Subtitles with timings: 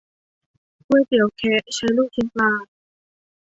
[0.85, 2.51] ก๋วยเตี๋ยวแคะ ใช้ลูกชิ้นปลา